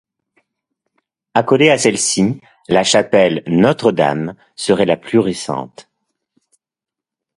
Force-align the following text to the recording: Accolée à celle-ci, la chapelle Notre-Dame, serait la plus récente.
Accolée 1.35 1.69
à 1.69 1.77
celle-ci, 1.77 2.41
la 2.67 2.83
chapelle 2.83 3.43
Notre-Dame, 3.45 4.33
serait 4.55 4.87
la 4.87 4.97
plus 4.97 5.19
récente. 5.19 5.91